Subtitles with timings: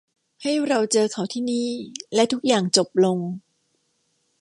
[0.41, 1.67] ให้เราเจอเขาที่นี่
[2.13, 3.19] และให้ทุกอย่างจบลง